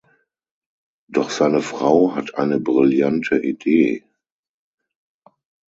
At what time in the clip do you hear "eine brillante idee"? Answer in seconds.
2.33-4.03